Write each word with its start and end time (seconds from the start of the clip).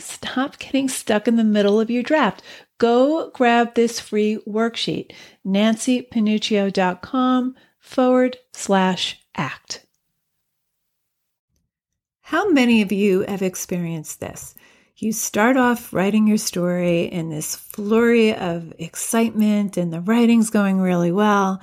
Stop 0.00 0.58
getting 0.58 0.88
stuck 0.88 1.28
in 1.28 1.36
the 1.36 1.44
middle 1.44 1.80
of 1.80 1.90
your 1.90 2.02
draft. 2.02 2.42
Go 2.78 3.30
grab 3.30 3.74
this 3.74 4.00
free 4.00 4.38
worksheet, 4.46 5.12
nancypanuccio.com 5.46 7.54
forward 7.78 8.36
slash 8.52 9.20
act. 9.36 9.86
How 12.22 12.48
many 12.48 12.82
of 12.82 12.92
you 12.92 13.22
have 13.22 13.42
experienced 13.42 14.20
this? 14.20 14.54
You 14.96 15.12
start 15.12 15.56
off 15.56 15.92
writing 15.92 16.28
your 16.28 16.36
story 16.36 17.04
in 17.04 17.30
this 17.30 17.56
flurry 17.56 18.34
of 18.34 18.72
excitement 18.78 19.76
and 19.76 19.92
the 19.92 20.00
writing's 20.00 20.50
going 20.50 20.78
really 20.78 21.10
well. 21.10 21.60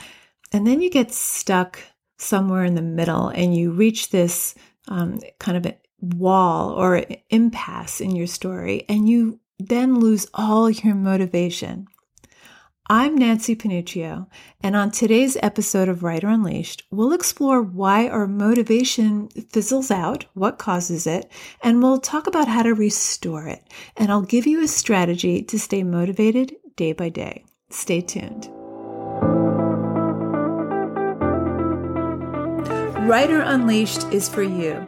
And 0.51 0.65
then 0.65 0.81
you 0.81 0.89
get 0.89 1.13
stuck 1.13 1.79
somewhere 2.17 2.65
in 2.65 2.75
the 2.75 2.81
middle 2.81 3.29
and 3.29 3.55
you 3.55 3.71
reach 3.71 4.09
this 4.09 4.55
um, 4.87 5.19
kind 5.39 5.57
of 5.57 5.73
wall 5.99 6.71
or 6.71 7.03
impasse 7.29 8.01
in 8.01 8.15
your 8.15 8.27
story, 8.27 8.85
and 8.87 9.09
you 9.09 9.39
then 9.59 9.99
lose 9.99 10.27
all 10.33 10.69
your 10.69 10.95
motivation. 10.95 11.87
I'm 12.89 13.17
Nancy 13.17 13.53
Panuccio, 13.53 14.27
and 14.61 14.73
on 14.73 14.91
today's 14.91 15.35
episode 15.43 15.89
of 15.89 16.03
Writer 16.03 16.29
Unleashed, 16.29 16.83
we'll 16.89 17.11
explore 17.11 17.61
why 17.61 18.07
our 18.07 18.27
motivation 18.27 19.27
fizzles 19.49 19.91
out, 19.91 20.25
what 20.35 20.57
causes 20.57 21.05
it, 21.05 21.29
and 21.61 21.83
we'll 21.83 21.99
talk 21.99 22.27
about 22.27 22.47
how 22.47 22.63
to 22.63 22.73
restore 22.73 23.45
it. 23.45 23.61
And 23.97 24.09
I'll 24.09 24.21
give 24.21 24.47
you 24.47 24.63
a 24.63 24.69
strategy 24.69 25.41
to 25.43 25.59
stay 25.59 25.83
motivated 25.83 26.55
day 26.77 26.93
by 26.93 27.09
day. 27.09 27.43
Stay 27.69 27.99
tuned. 27.99 28.47
Writer 33.05 33.41
Unleashed 33.41 34.03
is 34.13 34.29
for 34.29 34.43
you 34.43 34.87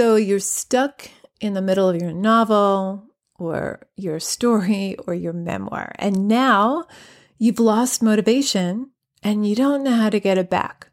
So 0.00 0.16
you're 0.16 0.40
stuck 0.40 1.10
in 1.42 1.52
the 1.52 1.60
middle 1.60 1.86
of 1.86 2.00
your 2.00 2.14
novel 2.14 3.04
or 3.38 3.86
your 3.96 4.18
story 4.18 4.96
or 5.06 5.12
your 5.12 5.34
memoir. 5.34 5.92
And 5.96 6.26
now 6.26 6.86
you've 7.36 7.60
lost 7.60 8.02
motivation 8.02 8.92
and 9.22 9.46
you 9.46 9.54
don't 9.54 9.82
know 9.84 9.94
how 9.94 10.08
to 10.08 10.18
get 10.18 10.38
it 10.38 10.48
back. 10.48 10.88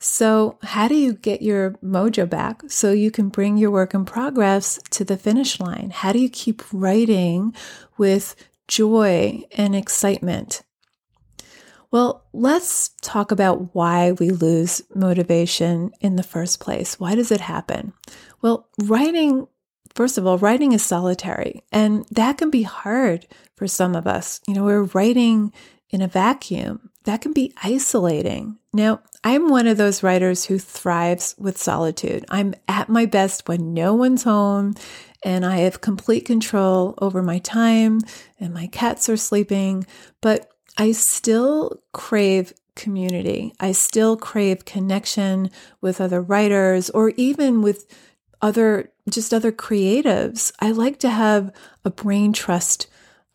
So, 0.00 0.58
how 0.64 0.88
do 0.88 0.96
you 0.96 1.12
get 1.12 1.40
your 1.40 1.78
mojo 1.84 2.28
back 2.28 2.62
so 2.66 2.90
you 2.90 3.12
can 3.12 3.28
bring 3.28 3.58
your 3.58 3.70
work 3.70 3.94
in 3.94 4.04
progress 4.04 4.80
to 4.90 5.04
the 5.04 5.16
finish 5.16 5.60
line? 5.60 5.90
How 5.94 6.10
do 6.10 6.18
you 6.18 6.28
keep 6.28 6.64
writing 6.72 7.54
with 7.96 8.34
joy 8.66 9.44
and 9.52 9.76
excitement? 9.76 10.64
Well, 11.90 12.26
let's 12.32 12.90
talk 13.00 13.30
about 13.30 13.74
why 13.74 14.12
we 14.12 14.30
lose 14.30 14.82
motivation 14.94 15.92
in 16.00 16.16
the 16.16 16.22
first 16.22 16.60
place. 16.60 17.00
Why 17.00 17.14
does 17.14 17.32
it 17.32 17.40
happen? 17.40 17.94
Well, 18.42 18.68
writing, 18.82 19.48
first 19.94 20.18
of 20.18 20.26
all, 20.26 20.36
writing 20.38 20.72
is 20.72 20.84
solitary, 20.84 21.62
and 21.72 22.04
that 22.10 22.36
can 22.36 22.50
be 22.50 22.62
hard 22.62 23.26
for 23.56 23.66
some 23.66 23.96
of 23.96 24.06
us. 24.06 24.40
You 24.46 24.54
know, 24.54 24.64
we're 24.64 24.82
writing 24.82 25.52
in 25.90 26.02
a 26.02 26.08
vacuum, 26.08 26.90
that 27.04 27.22
can 27.22 27.32
be 27.32 27.54
isolating. 27.62 28.58
Now, 28.74 29.00
I'm 29.24 29.48
one 29.48 29.66
of 29.66 29.78
those 29.78 30.02
writers 30.02 30.44
who 30.44 30.58
thrives 30.58 31.34
with 31.38 31.56
solitude. 31.56 32.26
I'm 32.28 32.54
at 32.68 32.90
my 32.90 33.06
best 33.06 33.48
when 33.48 33.72
no 33.72 33.94
one's 33.94 34.24
home 34.24 34.74
and 35.24 35.46
I 35.46 35.58
have 35.60 35.80
complete 35.80 36.26
control 36.26 36.94
over 36.98 37.22
my 37.22 37.38
time 37.38 38.00
and 38.38 38.52
my 38.52 38.66
cats 38.66 39.08
are 39.08 39.16
sleeping. 39.16 39.86
But 40.20 40.50
I 40.78 40.92
still 40.92 41.82
crave 41.92 42.54
community. 42.76 43.52
I 43.58 43.72
still 43.72 44.16
crave 44.16 44.64
connection 44.64 45.50
with 45.80 46.00
other 46.00 46.22
writers 46.22 46.88
or 46.90 47.10
even 47.16 47.60
with 47.60 47.86
other, 48.40 48.92
just 49.10 49.34
other 49.34 49.50
creatives. 49.50 50.52
I 50.60 50.70
like 50.70 51.00
to 51.00 51.10
have 51.10 51.52
a 51.84 51.90
brain 51.90 52.32
trust 52.32 52.86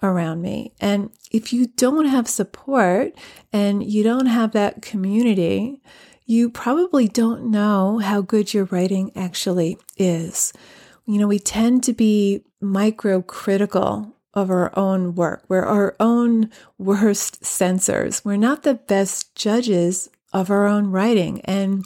around 0.02 0.42
me. 0.42 0.74
And 0.80 1.12
if 1.32 1.52
you 1.52 1.68
don't 1.68 2.06
have 2.06 2.30
support 2.30 3.14
and 3.52 3.84
you 3.84 4.04
don't 4.04 4.28
have 4.28 4.54
that 4.54 4.82
community, 4.82 5.82
you 6.26 6.50
probably 6.50 7.10
don't 7.10 7.52
know 7.52 8.00
how 8.00 8.22
good 8.22 8.54
your 8.54 8.66
writing 8.66 9.12
actually 9.16 9.78
is. 9.98 10.54
You 11.06 11.20
know, 11.20 11.28
we 11.28 11.40
tend 11.40 11.84
to 11.84 11.94
be 11.94 12.46
micro 12.62 13.22
critical 13.22 14.13
of 14.34 14.50
our 14.50 14.78
own 14.78 15.16
work. 15.16 15.44
We're 15.48 15.66
our 15.66 15.96
own 16.00 16.50
worst 16.78 17.46
censors. 17.46 18.26
We're 18.26 18.38
not 18.38 18.64
the 18.64 18.76
best 18.76 19.36
judges 19.36 20.10
of 20.32 20.50
our 20.50 20.66
own 20.66 20.88
writing. 20.88 21.42
And 21.42 21.86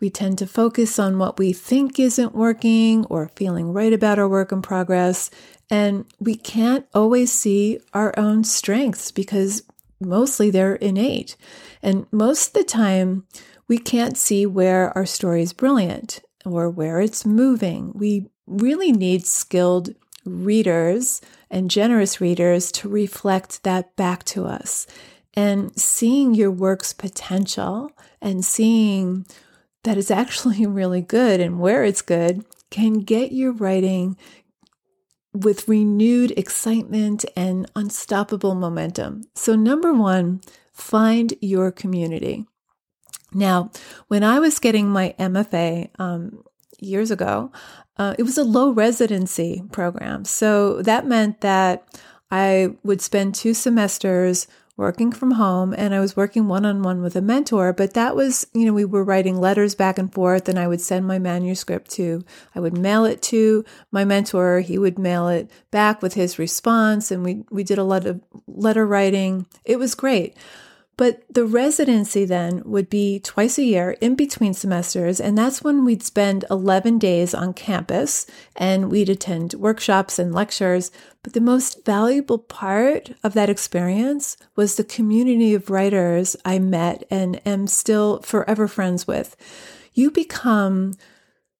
we 0.00 0.08
tend 0.08 0.38
to 0.38 0.46
focus 0.46 0.98
on 0.98 1.18
what 1.18 1.38
we 1.38 1.52
think 1.52 1.98
isn't 1.98 2.34
working 2.34 3.04
or 3.06 3.30
feeling 3.36 3.72
right 3.72 3.92
about 3.92 4.18
our 4.18 4.28
work 4.28 4.52
in 4.52 4.62
progress. 4.62 5.30
And 5.68 6.04
we 6.18 6.36
can't 6.36 6.86
always 6.94 7.32
see 7.32 7.78
our 7.92 8.18
own 8.18 8.44
strengths 8.44 9.10
because 9.10 9.62
mostly 10.00 10.50
they're 10.50 10.76
innate. 10.76 11.36
And 11.82 12.06
most 12.10 12.48
of 12.48 12.52
the 12.54 12.64
time, 12.64 13.26
we 13.68 13.78
can't 13.78 14.16
see 14.16 14.46
where 14.46 14.96
our 14.96 15.06
story 15.06 15.42
is 15.42 15.52
brilliant 15.52 16.20
or 16.44 16.70
where 16.70 17.00
it's 17.00 17.26
moving. 17.26 17.92
We 17.94 18.26
really 18.46 18.92
need 18.92 19.26
skilled 19.26 19.90
readers 20.24 21.20
and 21.50 21.70
generous 21.70 22.20
readers 22.20 22.70
to 22.72 22.88
reflect 22.88 23.62
that 23.64 23.96
back 23.96 24.24
to 24.24 24.44
us. 24.46 24.86
And 25.34 25.78
seeing 25.78 26.34
your 26.34 26.50
work's 26.50 26.92
potential 26.92 27.90
and 28.20 28.44
seeing 28.44 29.26
that 29.84 29.96
it's 29.96 30.10
actually 30.10 30.66
really 30.66 31.02
good 31.02 31.40
and 31.40 31.58
where 31.58 31.84
it's 31.84 32.02
good 32.02 32.44
can 32.70 33.00
get 33.00 33.32
your 33.32 33.52
writing 33.52 34.16
with 35.32 35.68
renewed 35.68 36.32
excitement 36.32 37.24
and 37.36 37.70
unstoppable 37.76 38.54
momentum. 38.54 39.22
So, 39.34 39.54
number 39.54 39.92
one, 39.92 40.40
find 40.72 41.34
your 41.40 41.70
community. 41.70 42.46
Now, 43.32 43.70
when 44.08 44.24
I 44.24 44.40
was 44.40 44.58
getting 44.58 44.88
my 44.88 45.14
MFA 45.18 45.90
um, 46.00 46.42
years 46.78 47.10
ago, 47.10 47.50
uh, 47.96 48.14
it 48.18 48.22
was 48.22 48.38
a 48.38 48.44
low 48.44 48.70
residency 48.70 49.62
program. 49.72 50.24
So 50.24 50.82
that 50.82 51.06
meant 51.06 51.40
that 51.40 51.84
I 52.30 52.74
would 52.82 53.00
spend 53.00 53.34
two 53.34 53.54
semesters 53.54 54.46
working 54.80 55.12
from 55.12 55.32
home 55.32 55.74
and 55.76 55.94
I 55.94 56.00
was 56.00 56.16
working 56.16 56.48
one 56.48 56.64
on 56.64 56.82
one 56.82 57.02
with 57.02 57.14
a 57.14 57.20
mentor. 57.20 57.74
But 57.74 57.92
that 57.92 58.16
was, 58.16 58.46
you 58.54 58.64
know, 58.64 58.72
we 58.72 58.86
were 58.86 59.04
writing 59.04 59.38
letters 59.38 59.74
back 59.74 59.98
and 59.98 60.10
forth 60.10 60.48
and 60.48 60.58
I 60.58 60.66
would 60.66 60.80
send 60.80 61.06
my 61.06 61.18
manuscript 61.18 61.90
to, 61.92 62.24
I 62.54 62.60
would 62.60 62.78
mail 62.78 63.04
it 63.04 63.20
to 63.24 63.62
my 63.90 64.06
mentor. 64.06 64.60
He 64.60 64.78
would 64.78 64.98
mail 64.98 65.28
it 65.28 65.50
back 65.70 66.00
with 66.00 66.14
his 66.14 66.38
response. 66.38 67.10
And 67.10 67.22
we, 67.22 67.44
we 67.50 67.62
did 67.62 67.76
a 67.76 67.84
lot 67.84 68.06
of 68.06 68.22
letter 68.46 68.86
writing. 68.86 69.44
It 69.66 69.78
was 69.78 69.94
great. 69.94 70.34
But 71.00 71.22
the 71.32 71.46
residency 71.46 72.26
then 72.26 72.60
would 72.66 72.90
be 72.90 73.20
twice 73.20 73.56
a 73.56 73.62
year 73.62 73.96
in 74.02 74.16
between 74.16 74.52
semesters. 74.52 75.18
And 75.18 75.38
that's 75.38 75.64
when 75.64 75.82
we'd 75.82 76.02
spend 76.02 76.44
11 76.50 76.98
days 76.98 77.32
on 77.32 77.54
campus 77.54 78.26
and 78.54 78.90
we'd 78.90 79.08
attend 79.08 79.54
workshops 79.54 80.18
and 80.18 80.34
lectures. 80.34 80.90
But 81.22 81.32
the 81.32 81.40
most 81.40 81.86
valuable 81.86 82.36
part 82.36 83.12
of 83.24 83.32
that 83.32 83.48
experience 83.48 84.36
was 84.56 84.74
the 84.74 84.84
community 84.84 85.54
of 85.54 85.70
writers 85.70 86.36
I 86.44 86.58
met 86.58 87.04
and 87.10 87.40
am 87.46 87.66
still 87.66 88.20
forever 88.20 88.68
friends 88.68 89.06
with. 89.06 89.36
You 89.94 90.10
become 90.10 90.92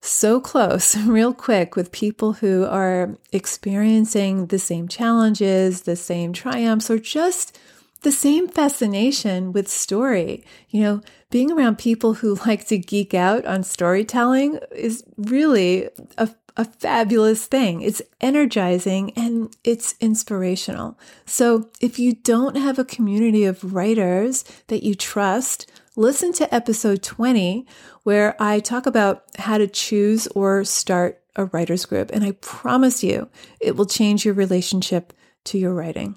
so 0.03 0.39
close 0.39 0.95
real 1.07 1.33
quick 1.33 1.77
with 1.77 1.93
people 1.93 2.35
who 2.35 2.67
are 2.67 3.17
experiencing 3.33 4.49
the 4.49 4.59
same 4.59 4.87
challenges, 4.87 5.81
the 5.85 5.97
same 5.97 6.35
triumphs, 6.35 6.91
or 6.91 6.99
just 6.99 7.59
the 8.03 8.13
same 8.13 8.49
fascination 8.49 9.53
with 9.53 9.69
story. 9.69 10.45
You 10.71 10.83
know, 10.83 11.01
being 11.31 11.51
around 11.51 11.79
people 11.79 12.15
who 12.15 12.35
like 12.47 12.67
to 12.69 12.79
geek 12.79 13.15
out 13.15 13.45
on 13.45 13.63
storytelling 13.63 14.59
is 14.73 15.05
really 15.17 15.89
a, 16.19 16.31
a 16.57 16.65
fabulous 16.65 17.47
thing. 17.47 17.83
It's 17.83 18.03
energizing 18.21 19.13
and 19.17 19.55
it's 19.65 19.95
inspirational. 20.01 20.99
So 21.27 21.71
if 21.81 21.99
you 21.99 22.15
don't 22.15 22.57
have 22.57 22.79
a 22.79 22.85
community 22.85 23.45
of 23.45 23.75
writers 23.75 24.45
that 24.69 24.83
you 24.83 24.95
trust, 24.95 25.71
listen 25.97 26.33
to 26.35 26.55
episode 26.55 27.03
20, 27.03 27.67
where 28.03 28.41
I 28.43 28.61
talk 28.61 28.87
about 28.87 29.25
how 29.39 29.59
to 29.59 29.67
choose 29.67 30.27
or 30.29 30.65
start 30.65 31.23
a 31.37 31.45
writer's 31.47 31.87
group. 31.87 32.11
And 32.13 32.25
I 32.25 32.33
promise 32.33 33.05
you, 33.05 33.29
it 33.61 33.77
will 33.77 33.87
change 33.87 34.25
your 34.25 34.35
relationship 34.35 35.13
to 35.45 35.59
your 35.59 35.75
writing. 35.75 36.17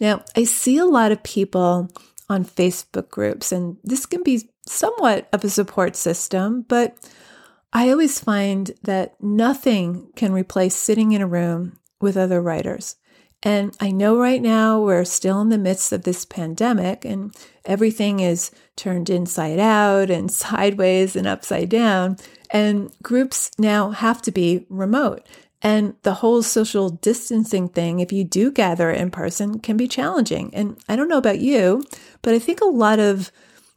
Now, 0.00 0.24
I 0.36 0.44
see 0.44 0.78
a 0.78 0.84
lot 0.84 1.12
of 1.12 1.22
people 1.22 1.90
on 2.28 2.44
Facebook 2.44 3.08
groups, 3.10 3.52
and 3.52 3.76
this 3.82 4.06
can 4.06 4.22
be 4.22 4.50
somewhat 4.66 5.28
of 5.32 5.44
a 5.44 5.50
support 5.50 5.96
system, 5.96 6.64
but 6.68 6.96
I 7.72 7.90
always 7.90 8.20
find 8.20 8.70
that 8.82 9.22
nothing 9.22 10.10
can 10.16 10.32
replace 10.32 10.74
sitting 10.74 11.12
in 11.12 11.22
a 11.22 11.26
room 11.26 11.78
with 12.00 12.16
other 12.16 12.40
writers. 12.40 12.96
And 13.42 13.76
I 13.78 13.92
know 13.92 14.18
right 14.18 14.42
now 14.42 14.80
we're 14.80 15.04
still 15.04 15.40
in 15.40 15.48
the 15.48 15.58
midst 15.58 15.92
of 15.92 16.02
this 16.02 16.24
pandemic 16.24 17.04
and 17.04 17.34
everything 17.64 18.20
is 18.20 18.50
turned 18.74 19.08
inside 19.08 19.60
out 19.60 20.10
and 20.10 20.30
sideways 20.32 21.14
and 21.14 21.26
upside 21.26 21.68
down. 21.68 22.16
And 22.50 22.90
groups 23.02 23.50
now 23.58 23.90
have 23.90 24.22
to 24.22 24.32
be 24.32 24.66
remote. 24.68 25.26
And 25.60 25.94
the 26.02 26.14
whole 26.14 26.42
social 26.42 26.88
distancing 26.88 27.68
thing, 27.68 27.98
if 27.98 28.12
you 28.12 28.22
do 28.22 28.52
gather 28.52 28.90
in 28.90 29.10
person, 29.10 29.58
can 29.58 29.76
be 29.76 29.88
challenging. 29.88 30.54
And 30.54 30.78
I 30.88 30.94
don't 30.94 31.08
know 31.08 31.18
about 31.18 31.40
you, 31.40 31.82
but 32.22 32.32
I 32.32 32.38
think 32.38 32.60
a 32.60 32.66
lot 32.66 33.00
of 33.00 33.32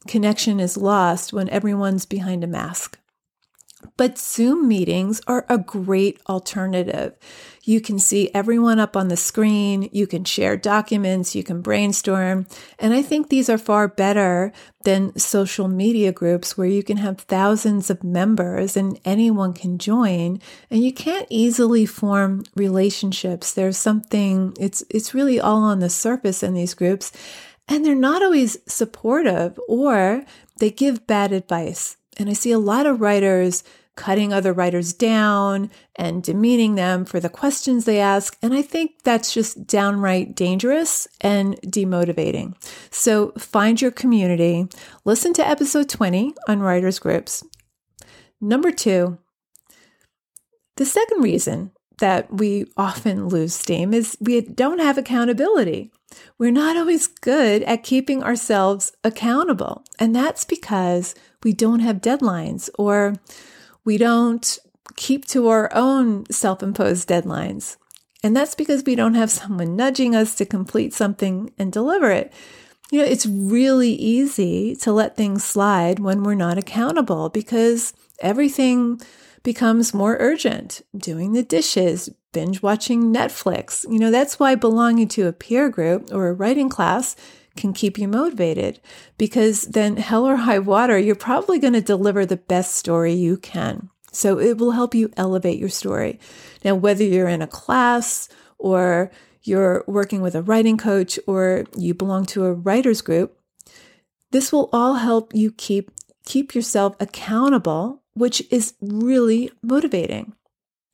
connection 0.07 0.59
is 0.59 0.77
lost 0.77 1.33
when 1.33 1.49
everyone's 1.49 2.05
behind 2.05 2.43
a 2.43 2.47
mask. 2.47 2.99
But 3.97 4.17
Zoom 4.17 4.67
meetings 4.67 5.21
are 5.27 5.45
a 5.49 5.57
great 5.57 6.19
alternative. 6.27 7.15
You 7.63 7.79
can 7.79 7.99
see 7.99 8.31
everyone 8.33 8.79
up 8.79 8.97
on 8.97 9.09
the 9.09 9.17
screen, 9.17 9.89
you 9.91 10.07
can 10.07 10.23
share 10.23 10.57
documents, 10.57 11.35
you 11.35 11.43
can 11.43 11.61
brainstorm. 11.61 12.47
And 12.79 12.93
I 12.93 13.03
think 13.03 13.29
these 13.29 13.49
are 13.49 13.57
far 13.57 13.87
better 13.87 14.51
than 14.83 15.17
social 15.17 15.67
media 15.67 16.11
groups 16.11 16.57
where 16.57 16.67
you 16.67 16.81
can 16.81 16.97
have 16.97 17.19
thousands 17.19 17.91
of 17.91 18.03
members 18.03 18.75
and 18.75 18.99
anyone 19.05 19.53
can 19.53 19.77
join 19.77 20.41
and 20.71 20.83
you 20.83 20.91
can't 20.91 21.27
easily 21.29 21.85
form 21.85 22.43
relationships. 22.55 23.53
There's 23.53 23.77
something 23.77 24.55
it's 24.59 24.83
it's 24.89 25.13
really 25.13 25.39
all 25.39 25.61
on 25.61 25.79
the 25.79 25.89
surface 25.89 26.41
in 26.41 26.55
these 26.55 26.73
groups 26.73 27.11
and 27.67 27.85
they're 27.85 27.95
not 27.95 28.23
always 28.23 28.57
supportive 28.67 29.59
or 29.67 30.25
they 30.57 30.71
give 30.71 31.07
bad 31.07 31.31
advice. 31.31 31.97
And 32.17 32.29
I 32.29 32.33
see 32.33 32.51
a 32.51 32.59
lot 32.59 32.85
of 32.85 33.01
writers 33.01 33.63
cutting 33.95 34.31
other 34.31 34.53
writers 34.53 34.93
down 34.93 35.69
and 35.95 36.23
demeaning 36.23 36.75
them 36.75 37.05
for 37.05 37.19
the 37.19 37.29
questions 37.29 37.85
they 37.85 37.99
ask. 37.99 38.37
And 38.41 38.53
I 38.53 38.61
think 38.61 39.03
that's 39.03 39.33
just 39.33 39.67
downright 39.67 40.35
dangerous 40.35 41.07
and 41.19 41.59
demotivating. 41.61 42.55
So 42.89 43.31
find 43.37 43.81
your 43.81 43.91
community. 43.91 44.67
Listen 45.03 45.33
to 45.33 45.47
episode 45.47 45.89
20 45.89 46.33
on 46.47 46.61
writers 46.61 46.99
groups. 46.99 47.43
Number 48.39 48.71
two, 48.71 49.19
the 50.77 50.85
second 50.85 51.21
reason 51.21 51.71
that 52.01 52.31
we 52.33 52.65
often 52.75 53.29
lose 53.29 53.55
steam 53.55 53.93
is 53.93 54.17
we 54.19 54.41
don't 54.41 54.79
have 54.79 54.97
accountability. 54.97 55.91
We're 56.37 56.51
not 56.51 56.75
always 56.75 57.07
good 57.07 57.63
at 57.63 57.83
keeping 57.83 58.21
ourselves 58.21 58.91
accountable. 59.03 59.83
And 59.97 60.15
that's 60.15 60.43
because 60.43 61.15
we 61.43 61.53
don't 61.53 61.79
have 61.79 62.01
deadlines 62.01 62.69
or 62.77 63.15
we 63.85 63.97
don't 63.97 64.59
keep 64.97 65.25
to 65.27 65.47
our 65.47 65.73
own 65.73 66.25
self 66.29 66.61
imposed 66.61 67.07
deadlines. 67.07 67.77
And 68.23 68.35
that's 68.35 68.55
because 68.55 68.83
we 68.85 68.95
don't 68.95 69.15
have 69.15 69.31
someone 69.31 69.75
nudging 69.75 70.15
us 70.15 70.35
to 70.35 70.45
complete 70.45 70.93
something 70.93 71.51
and 71.57 71.71
deliver 71.71 72.11
it. 72.11 72.33
You 72.91 72.99
know, 72.99 73.05
it's 73.05 73.25
really 73.25 73.93
easy 73.93 74.75
to 74.77 74.91
let 74.91 75.15
things 75.15 75.43
slide 75.45 75.99
when 75.99 76.23
we're 76.23 76.35
not 76.35 76.57
accountable 76.57 77.29
because 77.29 77.93
everything 78.19 78.99
becomes 79.43 79.93
more 79.93 80.17
urgent. 80.19 80.81
Doing 80.95 81.33
the 81.33 81.43
dishes, 81.43 82.09
binge 82.31 82.61
watching 82.61 83.13
Netflix. 83.13 83.83
You 83.89 83.99
know, 83.99 84.11
that's 84.11 84.39
why 84.39 84.55
belonging 84.55 85.07
to 85.09 85.27
a 85.27 85.33
peer 85.33 85.69
group 85.69 86.09
or 86.11 86.27
a 86.27 86.33
writing 86.33 86.69
class 86.69 87.15
can 87.55 87.73
keep 87.73 87.97
you 87.97 88.07
motivated 88.07 88.79
because 89.17 89.63
then 89.63 89.97
hell 89.97 90.25
or 90.25 90.37
high 90.37 90.59
water, 90.59 90.97
you're 90.97 91.15
probably 91.15 91.59
going 91.59 91.73
to 91.73 91.81
deliver 91.81 92.25
the 92.25 92.37
best 92.37 92.75
story 92.75 93.13
you 93.13 93.37
can. 93.37 93.89
So 94.11 94.39
it 94.39 94.57
will 94.57 94.71
help 94.71 94.93
you 94.93 95.11
elevate 95.17 95.59
your 95.59 95.69
story. 95.69 96.19
Now, 96.63 96.75
whether 96.75 97.03
you're 97.03 97.29
in 97.29 97.41
a 97.41 97.47
class 97.47 98.29
or 98.57 99.11
you're 99.43 99.83
working 99.87 100.21
with 100.21 100.35
a 100.35 100.41
writing 100.41 100.77
coach 100.77 101.17
or 101.27 101.65
you 101.75 101.93
belong 101.93 102.25
to 102.27 102.45
a 102.45 102.53
writer's 102.53 103.01
group, 103.01 103.37
this 104.31 104.51
will 104.51 104.69
all 104.71 104.95
help 104.95 105.33
you 105.33 105.51
keep 105.51 105.91
keep 106.23 106.53
yourself 106.53 106.95
accountable, 106.99 108.00
which 108.13 108.43
is 108.51 108.73
really 108.81 109.51
motivating. 109.61 110.33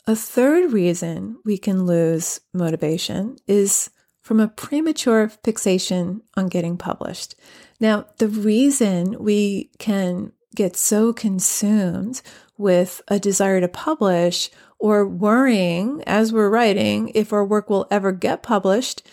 A 0.05 0.15
third 0.15 0.71
reason 0.71 1.37
we 1.43 1.57
can 1.57 1.85
lose 1.85 2.39
motivation 2.53 3.37
is 3.47 3.89
from 4.21 4.39
a 4.39 4.47
premature 4.47 5.29
fixation 5.29 6.21
on 6.35 6.47
getting 6.47 6.77
published. 6.77 7.35
Now, 7.79 8.07
the 8.17 8.27
reason 8.27 9.23
we 9.23 9.71
can 9.79 10.31
get 10.55 10.75
so 10.75 11.13
consumed 11.13 12.21
with 12.57 13.01
a 13.07 13.19
desire 13.19 13.61
to 13.61 13.67
publish 13.67 14.49
or 14.79 15.07
worrying 15.07 16.03
as 16.05 16.33
we're 16.33 16.49
writing 16.49 17.09
if 17.15 17.31
our 17.31 17.45
work 17.45 17.69
will 17.69 17.87
ever 17.91 18.11
get 18.11 18.43
published 18.43 19.03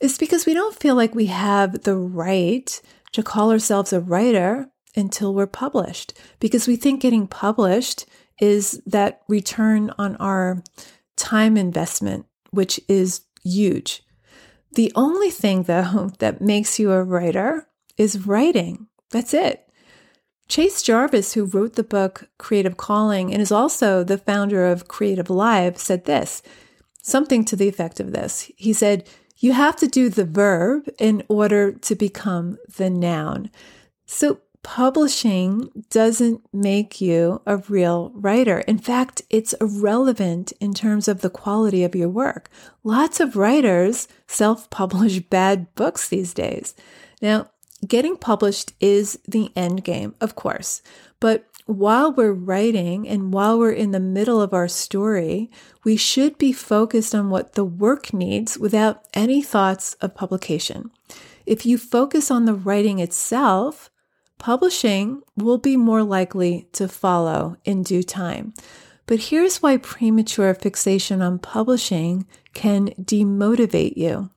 is 0.00 0.18
because 0.18 0.46
we 0.46 0.54
don't 0.54 0.78
feel 0.78 0.94
like 0.94 1.14
we 1.14 1.26
have 1.26 1.82
the 1.82 1.96
right 1.96 2.80
to 3.12 3.22
call 3.22 3.50
ourselves 3.50 3.92
a 3.92 4.00
writer 4.00 4.68
until 4.94 5.34
we're 5.34 5.46
published 5.46 6.14
because 6.40 6.66
we 6.66 6.76
think 6.76 7.00
getting 7.00 7.26
published 7.26 8.06
is 8.40 8.82
that 8.86 9.22
return 9.28 9.92
on 9.98 10.16
our 10.16 10.62
time 11.16 11.56
investment, 11.56 12.26
which 12.50 12.80
is 12.88 13.22
huge. 13.44 14.02
The 14.74 14.92
only 14.94 15.30
thing, 15.30 15.64
though, 15.64 16.10
that 16.18 16.40
makes 16.40 16.78
you 16.78 16.92
a 16.92 17.02
writer 17.02 17.68
is 17.96 18.26
writing. 18.26 18.88
That's 19.10 19.34
it. 19.34 19.68
Chase 20.48 20.82
Jarvis, 20.82 21.34
who 21.34 21.44
wrote 21.44 21.76
the 21.76 21.84
book 21.84 22.28
Creative 22.38 22.76
Calling 22.76 23.32
and 23.32 23.40
is 23.40 23.52
also 23.52 24.02
the 24.02 24.18
founder 24.18 24.66
of 24.66 24.88
Creative 24.88 25.30
Live, 25.30 25.78
said 25.78 26.04
this 26.04 26.42
something 27.04 27.44
to 27.44 27.56
the 27.56 27.68
effect 27.68 28.00
of 28.00 28.12
this. 28.12 28.50
He 28.56 28.72
said, 28.72 29.08
You 29.38 29.52
have 29.52 29.76
to 29.76 29.88
do 29.88 30.08
the 30.08 30.24
verb 30.24 30.88
in 30.98 31.22
order 31.28 31.72
to 31.72 31.94
become 31.94 32.58
the 32.76 32.90
noun. 32.90 33.50
So 34.06 34.40
publishing 34.62 35.70
doesn't 35.90 36.40
make 36.52 37.00
you 37.00 37.42
a 37.46 37.56
real 37.56 38.12
writer. 38.14 38.60
In 38.60 38.78
fact, 38.78 39.22
it's 39.28 39.54
irrelevant 39.54 40.52
in 40.60 40.72
terms 40.72 41.08
of 41.08 41.20
the 41.20 41.30
quality 41.30 41.84
of 41.84 41.94
your 41.94 42.08
work. 42.08 42.48
Lots 42.84 43.20
of 43.20 43.36
writers 43.36 44.08
self 44.26 44.70
publish 44.70 45.20
bad 45.30 45.74
books 45.74 46.08
these 46.08 46.32
days. 46.32 46.74
Now, 47.20 47.50
getting 47.86 48.16
published 48.16 48.72
is 48.80 49.18
the 49.26 49.50
end 49.56 49.84
game, 49.84 50.14
of 50.20 50.36
course, 50.36 50.82
but 51.18 51.46
while 51.66 52.12
we're 52.12 52.32
writing 52.32 53.08
and 53.08 53.32
while 53.32 53.58
we're 53.58 53.72
in 53.72 53.92
the 53.92 54.00
middle 54.00 54.40
of 54.40 54.52
our 54.52 54.68
story, 54.68 55.50
we 55.84 55.96
should 55.96 56.36
be 56.36 56.52
focused 56.52 57.14
on 57.14 57.30
what 57.30 57.54
the 57.54 57.64
work 57.64 58.12
needs 58.12 58.58
without 58.58 59.04
any 59.14 59.42
thoughts 59.42 59.94
of 59.94 60.14
publication. 60.14 60.90
If 61.46 61.64
you 61.64 61.78
focus 61.78 62.30
on 62.30 62.44
the 62.44 62.54
writing 62.54 62.98
itself, 62.98 63.90
publishing 64.42 65.22
will 65.36 65.56
be 65.56 65.76
more 65.76 66.02
likely 66.02 66.66
to 66.72 66.88
follow 66.88 67.56
in 67.64 67.84
due 67.84 68.02
time. 68.02 68.52
But 69.06 69.20
here's 69.20 69.62
why 69.62 69.76
premature 69.76 70.52
fixation 70.52 71.22
on 71.22 71.38
publishing 71.38 72.26
can 72.52 72.88
demotivate 73.00 73.96
you. 73.96 74.30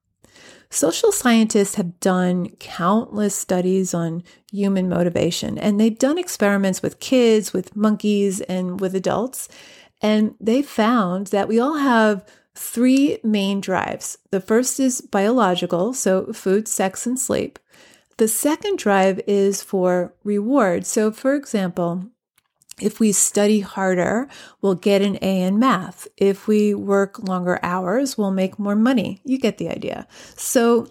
Social 0.70 1.12
scientists 1.12 1.74
have 1.76 2.00
done 2.00 2.50
countless 2.60 3.36
studies 3.36 3.96
on 3.96 4.24
human 4.52 4.90
motivation, 4.90 5.58
and 5.58 5.80
they've 5.80 5.98
done 5.98 6.20
experiments 6.20 6.84
with 6.84 7.00
kids, 7.00 7.52
with 7.52 7.76
monkeys, 7.76 8.42
and 8.42 8.80
with 8.80 8.94
adults. 8.94 9.50
And 10.04 10.36
they 10.40 10.62
found 10.62 11.28
that 11.28 11.48
we 11.48 11.60
all 11.60 11.78
have 11.78 12.24
three 12.54 13.18
main 13.24 13.60
drives. 13.60 14.20
The 14.30 14.40
first 14.40 14.80
is 14.80 15.02
biological, 15.02 15.96
so 15.96 16.32
food, 16.32 16.68
sex, 16.68 17.08
and 17.08 17.20
sleep. 17.20 17.58
The 18.18 18.28
second 18.28 18.78
drive 18.78 19.20
is 19.28 19.62
for 19.62 20.14
reward. 20.24 20.86
So, 20.86 21.12
for 21.12 21.36
example, 21.36 22.06
if 22.80 23.00
we 23.00 23.12
study 23.12 23.62
harder, 23.62 24.28
we'll 24.62 24.76
get 24.76 25.02
an 25.02 25.18
A 25.22 25.42
in 25.42 25.60
math. 25.60 26.08
If 26.18 26.48
we 26.48 26.74
work 26.74 27.20
longer 27.20 27.60
hours, 27.64 28.18
we'll 28.18 28.32
make 28.32 28.60
more 28.60 28.76
money. 28.76 29.22
You 29.24 29.38
get 29.38 29.58
the 29.58 29.70
idea. 29.70 30.08
So 30.36 30.88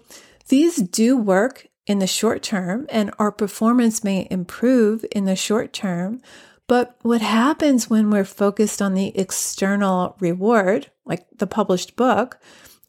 these 0.47 0.77
do 0.77 1.17
work 1.17 1.67
in 1.85 1.99
the 1.99 2.07
short 2.07 2.41
term, 2.41 2.87
and 2.89 3.11
our 3.19 3.31
performance 3.31 4.03
may 4.03 4.27
improve 4.31 5.05
in 5.11 5.25
the 5.25 5.35
short 5.35 5.73
term. 5.73 6.21
But 6.67 6.95
what 7.03 7.21
happens 7.21 7.89
when 7.89 8.09
we're 8.09 8.25
focused 8.25 8.81
on 8.81 8.95
the 8.95 9.15
external 9.15 10.15
reward, 10.19 10.89
like 11.05 11.27
the 11.37 11.45
published 11.45 11.95
book, 11.95 12.39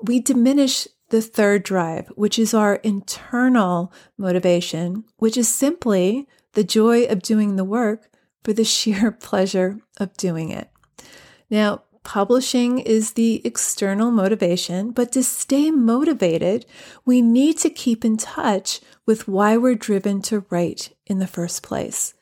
we 0.01 0.21
diminish 0.21 0.89
the 1.09 1.23
third 1.23 1.63
drive, 1.63 2.09
which 2.17 2.39
is 2.39 2.53
our 2.53 2.77
internal 2.77 3.93
motivation, 4.19 5.05
which 5.19 5.37
is 5.37 5.49
simply 5.49 6.27
the 6.53 6.65
joy 6.65 7.05
of 7.05 7.23
doing 7.23 7.57
the 7.57 7.65
work 7.65 8.11
for 8.43 8.53
the 8.53 8.65
sheer 8.77 9.13
pleasure 9.13 9.81
of 9.99 10.17
doing 10.17 10.51
it. 10.51 10.71
Now, 11.49 11.83
publishing 12.03 12.79
is 12.79 13.13
the 13.13 13.41
external 13.45 14.11
motivation, 14.11 14.91
but 14.91 15.13
to 15.13 15.23
stay 15.23 15.71
motivated, 15.71 16.67
we 17.05 17.21
need 17.21 17.59
to 17.59 17.71
keep 17.71 18.05
in 18.05 18.17
touch 18.17 18.81
with 19.05 19.29
why 19.29 19.57
we're 19.57 19.75
driven 19.75 20.23
to 20.23 20.45
write 20.51 20.95
in 21.07 21.19
the 21.19 21.27
first 21.27 21.63
place. 21.63 22.15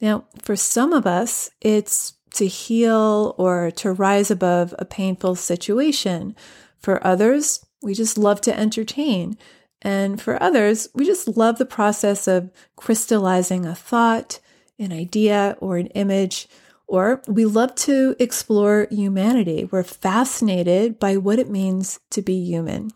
Now, 0.00 0.24
for 0.42 0.56
some 0.56 0.92
of 0.92 1.06
us, 1.06 1.50
it's 1.60 2.14
to 2.34 2.46
heal 2.46 3.34
or 3.38 3.70
to 3.72 3.92
rise 3.92 4.30
above 4.30 4.74
a 4.78 4.84
painful 4.84 5.34
situation. 5.34 6.34
For 6.78 7.04
others, 7.06 7.64
we 7.82 7.94
just 7.94 8.18
love 8.18 8.40
to 8.42 8.58
entertain. 8.58 9.38
And 9.82 10.20
for 10.20 10.42
others, 10.42 10.88
we 10.94 11.06
just 11.06 11.36
love 11.36 11.58
the 11.58 11.66
process 11.66 12.28
of 12.28 12.50
crystallizing 12.76 13.64
a 13.64 13.74
thought, 13.74 14.40
an 14.78 14.92
idea 14.92 15.56
or 15.60 15.78
an 15.78 15.86
image, 15.88 16.48
or 16.86 17.22
we 17.28 17.44
love 17.44 17.74
to 17.76 18.16
explore 18.18 18.88
humanity. 18.90 19.64
We're 19.64 19.84
fascinated 19.84 20.98
by 20.98 21.16
what 21.16 21.38
it 21.38 21.48
means 21.48 22.00
to 22.10 22.20
be 22.20 22.44
human. 22.44 22.90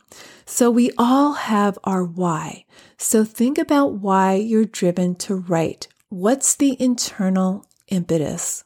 So 0.47 0.71
we 0.71 0.91
all 0.99 1.35
have 1.35 1.79
our 1.85 2.05
why. 2.05 2.65
So 2.99 3.25
think 3.25 3.57
about 3.57 3.95
why 3.95 4.35
you're 4.35 4.65
driven 4.65 5.15
to 5.17 5.37
write. 5.37 5.89
What's 6.09 6.57
the 6.57 6.77
internal 6.81 7.67
impetus? 7.89 8.65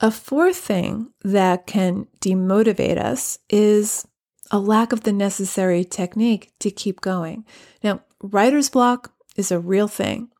A 0.00 0.10
fourth 0.10 0.56
thing 0.56 1.12
that 1.22 1.66
can 1.66 2.06
demotivate 2.20 2.98
us 2.98 3.38
is 3.48 4.06
a 4.50 4.58
lack 4.58 4.92
of 4.92 5.02
the 5.02 5.12
necessary 5.12 5.84
technique 5.84 6.52
to 6.60 6.70
keep 6.70 7.00
going. 7.00 7.44
Now, 7.82 8.02
writer's 8.22 8.70
block 8.70 9.12
is 9.36 9.50
a 9.50 9.60
real 9.60 9.88
thing 9.88 10.30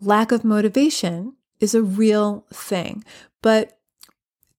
lack 0.00 0.32
of 0.32 0.44
motivation 0.44 1.34
is 1.60 1.74
a 1.74 1.82
real 1.82 2.46
thing, 2.52 3.04
but 3.42 3.78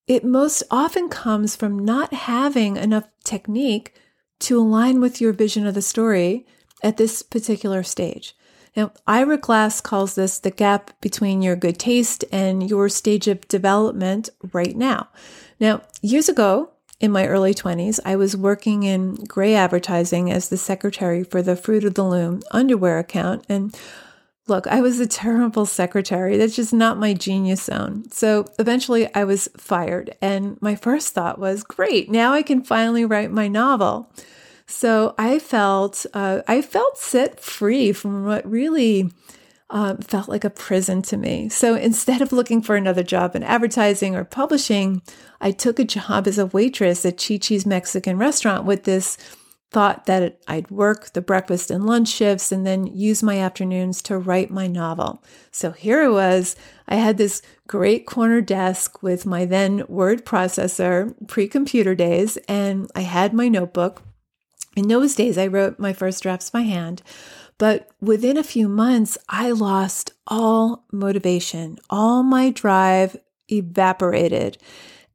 it 0.08 0.24
most 0.24 0.64
often 0.72 1.10
comes 1.10 1.56
from 1.56 1.80
not 1.80 2.14
having 2.14 2.78
enough 2.78 3.08
technique 3.24 3.94
to 4.40 4.60
align 4.60 5.00
with 5.00 5.22
your 5.22 5.34
vision 5.34 5.68
of 5.68 5.76
the 5.76 5.82
story 5.82 6.46
at 6.82 6.98
this 6.98 7.22
particular 7.22 7.84
stage. 7.84 8.36
Now, 8.76 8.92
Ira 9.06 9.38
Glass 9.38 9.82
calls 9.82 10.16
this 10.16 10.40
the 10.40 10.52
gap 10.52 11.00
between 11.02 11.42
your 11.42 11.56
good 11.56 11.78
taste 11.78 12.24
and 12.32 12.70
your 12.70 12.88
stage 12.90 13.28
of 13.28 13.48
development 13.48 14.30
right 14.54 14.76
now. 14.76 15.10
Now, 15.60 15.82
years 16.02 16.30
ago, 16.30 16.72
in 17.00 17.12
my 17.12 17.28
early 17.28 17.54
20s, 17.54 18.00
I 18.04 18.16
was 18.16 18.36
working 18.36 18.84
in 18.84 19.16
Grey 19.16 19.56
Advertising 19.56 20.32
as 20.32 20.50
the 20.50 20.58
secretary 20.58 21.24
for 21.24 21.42
the 21.42 21.56
Fruit 21.56 21.86
of 21.86 21.94
the 21.94 22.04
Loom 22.04 22.42
underwear 22.52 23.00
account. 23.00 23.46
And 23.48 23.76
Look, 24.50 24.66
I 24.66 24.82
was 24.82 25.00
a 25.00 25.08
terrible 25.08 25.68
secretary. 25.68 26.36
That's 26.36 26.56
just 26.56 26.74
not 26.74 26.98
my 26.98 27.14
genius 27.14 27.62
zone. 27.62 28.10
So 28.12 28.46
eventually 28.58 29.14
I 29.14 29.24
was 29.24 29.48
fired. 29.56 30.18
And 30.22 30.60
my 30.60 30.76
first 30.76 31.14
thought 31.14 31.38
was, 31.38 31.64
great, 31.64 32.10
now 32.10 32.34
I 32.34 32.42
can 32.42 32.64
finally 32.64 33.06
write 33.06 33.32
my 33.32 33.48
novel. 33.48 34.12
So 34.66 35.14
I 35.18 35.40
felt, 35.40 36.06
uh, 36.16 36.42
I 36.48 36.62
felt 36.64 36.98
set 36.98 37.40
free 37.40 37.92
from 37.92 38.26
what 38.26 38.50
really 38.50 39.12
uh, 39.70 39.96
felt 40.02 40.30
like 40.30 40.44
a 40.44 40.50
prison 40.50 41.02
to 41.04 41.18
me. 41.18 41.50
So 41.50 41.76
instead 41.76 42.22
of 42.22 42.32
looking 42.32 42.62
for 42.62 42.76
another 42.76 43.04
job 43.04 43.36
in 43.36 43.44
advertising 43.44 44.16
or 44.16 44.24
publishing, 44.24 45.02
I 45.40 45.52
took 45.52 45.80
a 45.80 45.84
job 45.84 46.28
as 46.28 46.38
a 46.38 46.48
waitress 46.48 47.06
at 47.06 47.24
Chi 47.24 47.38
Chi's 47.38 47.66
Mexican 47.66 48.18
restaurant 48.18 48.66
with 48.66 48.84
this 48.84 49.18
thought 49.72 50.08
that 50.08 50.40
I'd 50.48 50.72
work 50.72 51.14
the 51.14 51.22
breakfast 51.22 51.70
and 51.70 51.86
lunch 51.86 52.10
shifts 52.10 52.52
and 52.52 52.66
then 52.66 52.88
use 52.88 53.22
my 53.22 53.38
afternoons 53.38 54.02
to 54.04 54.18
write 54.18 54.50
my 54.50 54.66
novel. 54.66 55.24
So 55.52 55.72
here 55.72 56.02
it 56.04 56.12
was. 56.12 56.56
I 56.88 56.96
had 56.96 57.18
this 57.18 57.44
great 57.68 58.08
corner 58.08 58.42
desk 58.42 59.04
with 59.04 59.28
my 59.28 59.46
then 59.46 59.84
word 59.88 60.26
processor, 60.26 61.14
pre 61.28 61.48
computer 61.48 61.94
days, 61.94 62.38
and 62.48 62.90
I 62.96 63.02
had 63.02 63.34
my 63.34 63.48
notebook. 63.48 64.02
In 64.76 64.88
those 64.88 65.14
days, 65.14 65.38
I 65.38 65.46
wrote 65.46 65.78
my 65.78 65.94
first 65.94 66.24
drafts 66.24 66.50
by 66.50 66.62
hand. 66.62 67.04
But 67.60 67.90
within 68.02 68.38
a 68.38 68.44
few 68.44 68.68
months, 68.68 69.20
I 69.28 69.52
lost 69.52 70.14
all 70.26 70.86
motivation, 70.92 71.78
all 71.90 72.24
my 72.24 72.50
drive 72.50 73.16
evaporated. 73.52 74.58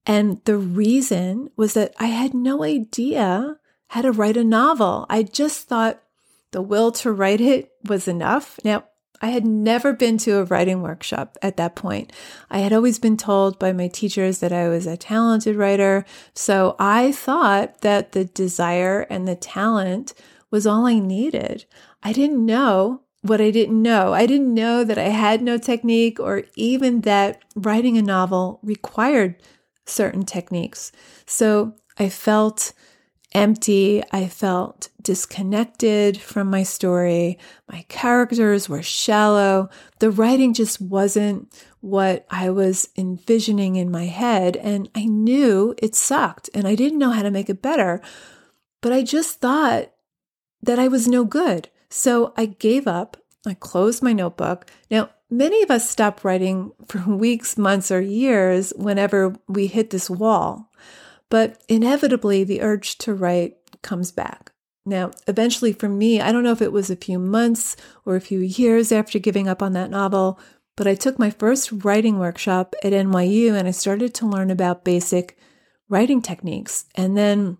And 0.06 0.40
the 0.44 0.58
reason 0.58 1.50
was 1.56 1.74
that 1.74 1.94
I 1.98 2.06
had 2.06 2.34
no 2.34 2.62
idea 2.62 3.56
how 3.88 4.02
to 4.02 4.12
write 4.12 4.36
a 4.36 4.44
novel. 4.44 5.06
I 5.08 5.22
just 5.22 5.66
thought 5.66 6.02
the 6.52 6.62
will 6.62 6.92
to 6.92 7.10
write 7.10 7.40
it 7.40 7.72
was 7.84 8.06
enough. 8.06 8.60
Now, 8.62 8.84
I 9.22 9.28
had 9.28 9.46
never 9.46 9.94
been 9.94 10.18
to 10.18 10.38
a 10.38 10.44
writing 10.44 10.82
workshop 10.82 11.38
at 11.40 11.56
that 11.56 11.74
point. 11.74 12.12
I 12.50 12.58
had 12.58 12.74
always 12.74 12.98
been 12.98 13.16
told 13.16 13.58
by 13.58 13.72
my 13.72 13.88
teachers 13.88 14.40
that 14.40 14.52
I 14.52 14.68
was 14.68 14.86
a 14.86 14.98
talented 14.98 15.56
writer. 15.56 16.04
So 16.34 16.76
I 16.78 17.12
thought 17.12 17.80
that 17.80 18.12
the 18.12 18.26
desire 18.26 19.06
and 19.08 19.26
the 19.26 19.36
talent 19.36 20.12
was 20.50 20.66
all 20.66 20.86
I 20.86 20.98
needed. 20.98 21.64
I 22.04 22.12
didn't 22.12 22.44
know 22.44 23.00
what 23.22 23.40
I 23.40 23.50
didn't 23.50 23.80
know. 23.80 24.12
I 24.12 24.26
didn't 24.26 24.52
know 24.52 24.84
that 24.84 24.98
I 24.98 25.08
had 25.08 25.40
no 25.40 25.56
technique 25.56 26.20
or 26.20 26.42
even 26.56 27.00
that 27.00 27.42
writing 27.56 27.96
a 27.96 28.02
novel 28.02 28.60
required 28.62 29.36
certain 29.86 30.24
techniques. 30.24 30.92
So 31.26 31.74
I 31.98 32.10
felt 32.10 32.74
empty. 33.32 34.02
I 34.12 34.28
felt 34.28 34.90
disconnected 35.00 36.20
from 36.20 36.50
my 36.50 36.62
story. 36.62 37.38
My 37.70 37.86
characters 37.88 38.68
were 38.68 38.82
shallow. 38.82 39.70
The 39.98 40.10
writing 40.10 40.52
just 40.52 40.80
wasn't 40.80 41.52
what 41.80 42.26
I 42.30 42.50
was 42.50 42.90
envisioning 42.96 43.76
in 43.76 43.90
my 43.90 44.04
head. 44.04 44.56
And 44.58 44.90
I 44.94 45.06
knew 45.06 45.74
it 45.78 45.94
sucked 45.94 46.50
and 46.54 46.68
I 46.68 46.74
didn't 46.74 46.98
know 46.98 47.10
how 47.10 47.22
to 47.22 47.30
make 47.30 47.48
it 47.48 47.62
better. 47.62 48.02
But 48.82 48.92
I 48.92 49.02
just 49.02 49.40
thought 49.40 49.90
that 50.62 50.78
I 50.78 50.88
was 50.88 51.08
no 51.08 51.24
good. 51.24 51.70
So 51.96 52.32
I 52.36 52.46
gave 52.46 52.88
up. 52.88 53.16
I 53.46 53.54
closed 53.54 54.02
my 54.02 54.12
notebook. 54.12 54.68
Now, 54.90 55.10
many 55.30 55.62
of 55.62 55.70
us 55.70 55.88
stop 55.88 56.24
writing 56.24 56.72
for 56.88 56.98
weeks, 57.08 57.56
months, 57.56 57.92
or 57.92 58.00
years 58.00 58.72
whenever 58.76 59.36
we 59.46 59.68
hit 59.68 59.90
this 59.90 60.10
wall. 60.10 60.72
But 61.30 61.62
inevitably, 61.68 62.42
the 62.42 62.62
urge 62.62 62.98
to 62.98 63.14
write 63.14 63.58
comes 63.82 64.10
back. 64.10 64.50
Now, 64.84 65.12
eventually, 65.28 65.72
for 65.72 65.88
me, 65.88 66.20
I 66.20 66.32
don't 66.32 66.42
know 66.42 66.50
if 66.50 66.60
it 66.60 66.72
was 66.72 66.90
a 66.90 66.96
few 66.96 67.20
months 67.20 67.76
or 68.04 68.16
a 68.16 68.20
few 68.20 68.40
years 68.40 68.90
after 68.90 69.20
giving 69.20 69.46
up 69.46 69.62
on 69.62 69.72
that 69.74 69.90
novel, 69.90 70.40
but 70.76 70.88
I 70.88 70.96
took 70.96 71.16
my 71.16 71.30
first 71.30 71.84
writing 71.84 72.18
workshop 72.18 72.74
at 72.82 72.92
NYU 72.92 73.54
and 73.54 73.68
I 73.68 73.70
started 73.70 74.14
to 74.14 74.26
learn 74.26 74.50
about 74.50 74.84
basic 74.84 75.38
writing 75.88 76.20
techniques. 76.20 76.86
And 76.96 77.16
then 77.16 77.58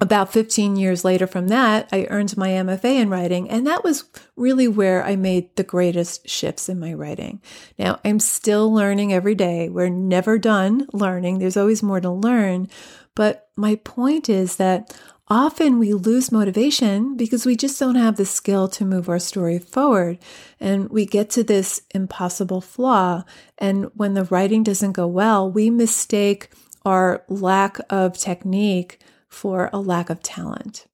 about 0.00 0.32
15 0.32 0.76
years 0.76 1.04
later 1.04 1.26
from 1.26 1.48
that, 1.48 1.88
I 1.92 2.06
earned 2.08 2.36
my 2.36 2.48
MFA 2.48 3.00
in 3.00 3.10
writing, 3.10 3.50
and 3.50 3.66
that 3.66 3.82
was 3.82 4.04
really 4.36 4.68
where 4.68 5.04
I 5.04 5.16
made 5.16 5.54
the 5.56 5.64
greatest 5.64 6.28
shifts 6.28 6.68
in 6.68 6.78
my 6.78 6.94
writing. 6.94 7.40
Now, 7.78 7.98
I'm 8.04 8.20
still 8.20 8.72
learning 8.72 9.12
every 9.12 9.34
day. 9.34 9.68
We're 9.68 9.88
never 9.88 10.38
done 10.38 10.86
learning, 10.92 11.38
there's 11.38 11.56
always 11.56 11.82
more 11.82 12.00
to 12.00 12.10
learn. 12.10 12.68
But 13.14 13.48
my 13.56 13.74
point 13.74 14.28
is 14.28 14.56
that 14.56 14.96
often 15.26 15.80
we 15.80 15.92
lose 15.92 16.30
motivation 16.30 17.16
because 17.16 17.44
we 17.44 17.56
just 17.56 17.78
don't 17.80 17.96
have 17.96 18.16
the 18.16 18.24
skill 18.24 18.68
to 18.68 18.84
move 18.84 19.08
our 19.08 19.18
story 19.18 19.58
forward. 19.58 20.18
And 20.60 20.88
we 20.90 21.04
get 21.04 21.28
to 21.30 21.42
this 21.42 21.82
impossible 21.90 22.60
flaw. 22.60 23.24
And 23.58 23.90
when 23.94 24.14
the 24.14 24.24
writing 24.24 24.62
doesn't 24.62 24.92
go 24.92 25.08
well, 25.08 25.50
we 25.50 25.70
mistake 25.70 26.50
our 26.84 27.24
lack 27.28 27.78
of 27.90 28.16
technique 28.16 29.00
for 29.28 29.70
a 29.72 29.80
lack 29.80 30.10
of 30.10 30.22
talent. 30.22 30.86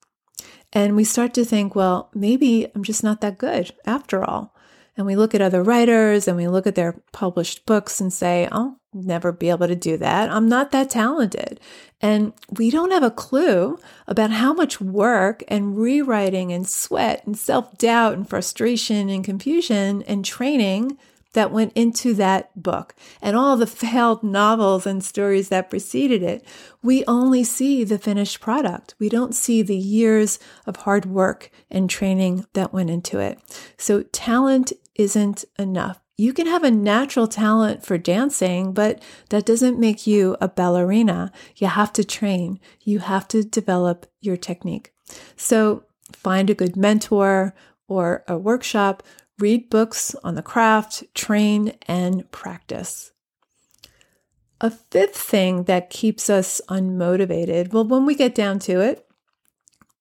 And 0.72 0.96
we 0.96 1.04
start 1.04 1.34
to 1.34 1.44
think, 1.44 1.74
well, 1.74 2.10
maybe 2.14 2.66
I'm 2.74 2.82
just 2.82 3.04
not 3.04 3.20
that 3.20 3.38
good 3.38 3.72
after 3.86 4.24
all. 4.24 4.54
And 4.96 5.06
we 5.06 5.16
look 5.16 5.34
at 5.34 5.42
other 5.42 5.62
writers 5.62 6.28
and 6.28 6.36
we 6.36 6.46
look 6.46 6.66
at 6.66 6.74
their 6.76 7.00
published 7.12 7.66
books 7.66 8.00
and 8.00 8.12
say, 8.12 8.48
I'll 8.50 8.78
never 8.92 9.32
be 9.32 9.50
able 9.50 9.66
to 9.66 9.74
do 9.74 9.96
that. 9.96 10.30
I'm 10.30 10.48
not 10.48 10.70
that 10.70 10.90
talented. 10.90 11.58
And 12.00 12.32
we 12.50 12.70
don't 12.70 12.92
have 12.92 13.02
a 13.02 13.10
clue 13.10 13.78
about 14.06 14.30
how 14.30 14.52
much 14.52 14.80
work 14.80 15.42
and 15.48 15.76
rewriting 15.76 16.52
and 16.52 16.68
sweat 16.68 17.26
and 17.26 17.36
self 17.36 17.76
doubt 17.76 18.14
and 18.14 18.28
frustration 18.28 19.08
and 19.08 19.24
confusion 19.24 20.02
and 20.02 20.24
training 20.24 20.96
that 21.34 21.52
went 21.52 21.72
into 21.74 22.14
that 22.14 22.50
book 22.60 22.94
and 23.22 23.36
all 23.36 23.56
the 23.56 23.66
failed 23.84 24.22
novels 24.22 24.86
and 24.86 25.04
stories 25.04 25.50
that 25.50 25.70
preceded 25.70 26.22
it. 26.22 26.44
We 26.82 27.04
only 27.04 27.44
see 27.44 27.84
the 27.84 27.98
finished 27.98 28.40
product. 28.40 28.94
We 28.98 29.08
don't 29.08 29.34
see 29.34 29.62
the 29.62 29.76
years 29.76 30.38
of 30.66 30.76
hard 30.76 31.06
work 31.06 31.50
and 31.70 31.88
training 31.88 32.46
that 32.54 32.72
went 32.72 32.90
into 32.90 33.18
it. 33.18 33.38
So 33.76 34.02
talent 34.02 34.72
isn't 34.94 35.44
enough. 35.58 36.00
You 36.16 36.32
can 36.32 36.46
have 36.46 36.62
a 36.62 36.70
natural 36.70 37.26
talent 37.26 37.84
for 37.84 37.98
dancing, 37.98 38.72
but 38.72 39.02
that 39.30 39.44
doesn't 39.44 39.80
make 39.80 40.06
you 40.06 40.36
a 40.40 40.46
ballerina. 40.46 41.32
You 41.56 41.66
have 41.66 41.92
to 41.94 42.04
train. 42.04 42.60
You 42.82 43.00
have 43.00 43.26
to 43.28 43.42
develop 43.42 44.06
your 44.20 44.36
technique. 44.36 44.92
So 45.36 45.84
find 46.12 46.48
a 46.48 46.54
good 46.54 46.76
mentor 46.76 47.52
or 47.88 48.22
a 48.28 48.38
workshop 48.38 49.02
read 49.44 49.68
books 49.68 50.14
on 50.24 50.36
the 50.36 50.42
craft, 50.42 51.04
train, 51.14 51.70
and 51.86 52.30
practice. 52.30 53.12
A 54.58 54.70
fifth 54.70 55.18
thing 55.18 55.64
that 55.64 55.90
keeps 55.90 56.30
us 56.30 56.62
unmotivated, 56.70 57.70
well, 57.70 57.84
when 57.84 58.06
we 58.06 58.14
get 58.14 58.34
down 58.34 58.58
to 58.60 58.80
it, 58.80 59.06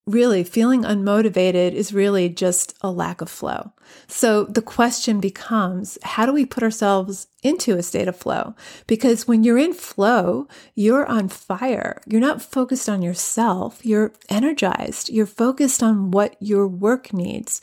really 0.06 0.44
feeling 0.44 0.82
unmotivated 0.82 1.72
is 1.72 1.92
really 1.92 2.30
just 2.30 2.74
a 2.80 2.90
lack 2.90 3.20
of 3.20 3.28
flow. 3.28 3.72
So 4.06 4.44
the 4.44 4.62
question 4.62 5.20
becomes 5.20 5.98
how 6.02 6.24
do 6.24 6.32
we 6.32 6.46
put 6.46 6.62
ourselves 6.62 7.26
into 7.42 7.76
a 7.76 7.82
state 7.82 8.08
of 8.08 8.16
flow? 8.16 8.54
Because 8.86 9.28
when 9.28 9.44
you're 9.44 9.58
in 9.58 9.74
flow, 9.74 10.48
you're 10.74 11.04
on 11.04 11.28
fire. 11.28 12.00
You're 12.06 12.28
not 12.28 12.40
focused 12.40 12.88
on 12.88 13.02
yourself, 13.02 13.84
you're 13.84 14.14
energized. 14.30 15.10
You're 15.10 15.26
focused 15.26 15.82
on 15.82 16.12
what 16.12 16.34
your 16.40 16.66
work 16.66 17.12
needs. 17.12 17.60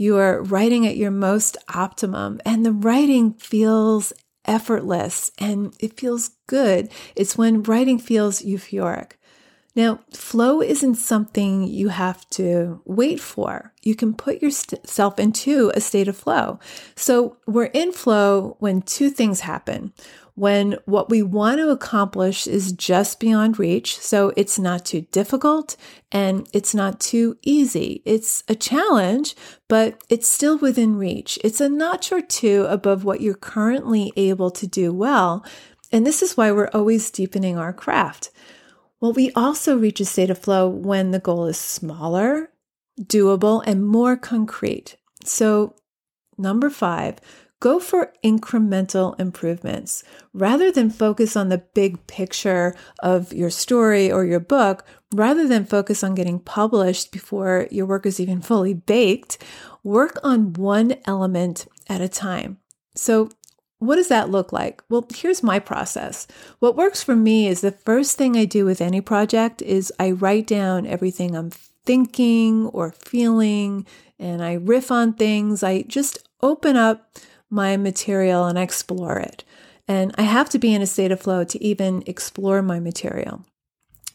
You 0.00 0.16
are 0.16 0.42
writing 0.44 0.86
at 0.86 0.96
your 0.96 1.10
most 1.10 1.58
optimum, 1.74 2.40
and 2.46 2.64
the 2.64 2.72
writing 2.72 3.34
feels 3.34 4.14
effortless 4.46 5.30
and 5.38 5.76
it 5.78 6.00
feels 6.00 6.30
good. 6.46 6.90
It's 7.14 7.36
when 7.36 7.62
writing 7.64 7.98
feels 7.98 8.40
euphoric. 8.40 9.12
Now, 9.76 10.00
flow 10.10 10.62
isn't 10.62 10.94
something 10.94 11.64
you 11.64 11.88
have 11.88 12.26
to 12.30 12.80
wait 12.86 13.20
for. 13.20 13.74
You 13.82 13.94
can 13.94 14.14
put 14.14 14.40
yourself 14.40 15.18
into 15.18 15.70
a 15.74 15.82
state 15.82 16.08
of 16.08 16.16
flow. 16.16 16.60
So, 16.96 17.36
we're 17.46 17.64
in 17.64 17.92
flow 17.92 18.56
when 18.58 18.80
two 18.80 19.10
things 19.10 19.40
happen 19.40 19.92
when 20.40 20.74
what 20.86 21.10
we 21.10 21.22
want 21.22 21.58
to 21.58 21.68
accomplish 21.68 22.46
is 22.46 22.72
just 22.72 23.20
beyond 23.20 23.58
reach. 23.58 23.98
So 23.98 24.32
it's 24.38 24.58
not 24.58 24.86
too 24.86 25.02
difficult 25.12 25.76
and 26.10 26.48
it's 26.54 26.74
not 26.74 26.98
too 26.98 27.36
easy. 27.42 28.00
It's 28.06 28.42
a 28.48 28.54
challenge, 28.54 29.36
but 29.68 30.02
it's 30.08 30.26
still 30.26 30.56
within 30.56 30.96
reach. 30.96 31.38
It's 31.44 31.60
a 31.60 31.68
notch 31.68 32.10
or 32.10 32.22
two 32.22 32.64
above 32.70 33.04
what 33.04 33.20
you're 33.20 33.34
currently 33.34 34.14
able 34.16 34.50
to 34.52 34.66
do 34.66 34.94
well. 34.94 35.44
And 35.92 36.06
this 36.06 36.22
is 36.22 36.38
why 36.38 36.50
we're 36.52 36.70
always 36.72 37.10
deepening 37.10 37.58
our 37.58 37.74
craft. 37.74 38.30
Well, 38.98 39.12
we 39.12 39.32
also 39.32 39.76
reach 39.76 40.00
a 40.00 40.06
state 40.06 40.30
of 40.30 40.38
flow 40.38 40.66
when 40.66 41.10
the 41.10 41.18
goal 41.18 41.44
is 41.48 41.58
smaller, 41.58 42.50
doable, 42.98 43.62
and 43.66 43.86
more 43.86 44.16
concrete. 44.16 44.96
So, 45.22 45.74
number 46.38 46.70
five, 46.70 47.16
go 47.60 47.78
for 47.78 48.12
incremental 48.24 49.18
improvements. 49.20 50.02
Rather 50.32 50.72
than 50.72 50.90
focus 50.90 51.36
on 51.36 51.50
the 51.50 51.62
big 51.74 52.06
picture 52.06 52.74
of 53.02 53.32
your 53.32 53.50
story 53.50 54.10
or 54.10 54.24
your 54.24 54.40
book, 54.40 54.84
rather 55.14 55.46
than 55.46 55.64
focus 55.64 56.02
on 56.02 56.14
getting 56.14 56.38
published 56.38 57.12
before 57.12 57.68
your 57.70 57.86
work 57.86 58.06
is 58.06 58.18
even 58.18 58.40
fully 58.40 58.74
baked, 58.74 59.38
work 59.84 60.18
on 60.24 60.54
one 60.54 60.96
element 61.06 61.66
at 61.88 62.00
a 62.00 62.08
time. 62.08 62.58
So, 62.94 63.30
what 63.78 63.96
does 63.96 64.08
that 64.08 64.30
look 64.30 64.52
like? 64.52 64.82
Well, 64.90 65.06
here's 65.14 65.42
my 65.42 65.58
process. 65.58 66.26
What 66.58 66.76
works 66.76 67.02
for 67.02 67.16
me 67.16 67.46
is 67.46 67.62
the 67.62 67.72
first 67.72 68.18
thing 68.18 68.36
I 68.36 68.44
do 68.44 68.66
with 68.66 68.82
any 68.82 69.00
project 69.00 69.62
is 69.62 69.90
I 69.98 70.10
write 70.10 70.46
down 70.46 70.86
everything 70.86 71.34
I'm 71.34 71.48
thinking 71.50 72.66
or 72.66 72.92
feeling 72.92 73.86
and 74.18 74.44
I 74.44 74.54
riff 74.54 74.90
on 74.90 75.14
things. 75.14 75.62
I 75.62 75.82
just 75.82 76.18
open 76.42 76.76
up 76.76 77.10
my 77.50 77.76
material 77.76 78.46
and 78.46 78.58
explore 78.58 79.18
it. 79.18 79.44
And 79.88 80.14
I 80.16 80.22
have 80.22 80.48
to 80.50 80.58
be 80.58 80.72
in 80.72 80.82
a 80.82 80.86
state 80.86 81.10
of 81.10 81.20
flow 81.20 81.42
to 81.44 81.62
even 81.62 82.04
explore 82.06 82.62
my 82.62 82.78
material. 82.78 83.44